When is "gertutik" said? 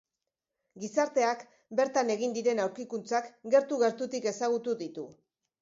3.85-4.29